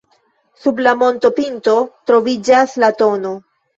[0.61, 1.75] Sub la montopinto
[2.13, 3.33] troviĝas la tn.